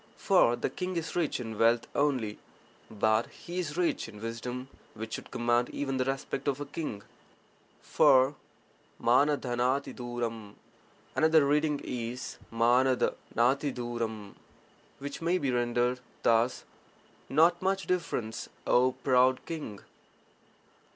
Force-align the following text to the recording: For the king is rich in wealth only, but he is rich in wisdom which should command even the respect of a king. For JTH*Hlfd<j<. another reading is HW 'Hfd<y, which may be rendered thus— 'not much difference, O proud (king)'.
For 0.17 0.55
the 0.55 0.71
king 0.71 0.95
is 0.95 1.15
rich 1.15 1.39
in 1.39 1.59
wealth 1.59 1.85
only, 1.93 2.39
but 2.89 3.27
he 3.29 3.59
is 3.59 3.77
rich 3.77 4.09
in 4.09 4.19
wisdom 4.19 4.67
which 4.95 5.13
should 5.13 5.29
command 5.29 5.69
even 5.69 5.97
the 5.97 6.05
respect 6.05 6.47
of 6.47 6.59
a 6.59 6.65
king. 6.65 7.03
For 7.83 8.33
JTH*Hlfd<j<. 8.99 10.55
another 11.13 11.45
reading 11.45 11.79
is 11.83 12.39
HW 12.51 13.13
'Hfd<y, 13.35 14.33
which 14.97 15.21
may 15.21 15.37
be 15.37 15.51
rendered 15.51 15.99
thus— 16.23 16.63
'not 17.29 17.61
much 17.61 17.85
difference, 17.85 18.49
O 18.65 18.93
proud 19.03 19.45
(king)'. 19.45 19.81